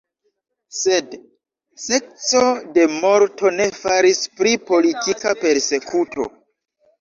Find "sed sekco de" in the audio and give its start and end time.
0.75-2.85